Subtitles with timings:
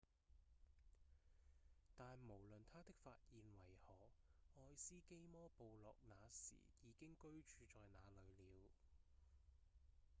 [1.95, 3.93] 但無論他的發現為何
[4.59, 8.71] 愛斯基摩部落那時已經居住在那裡了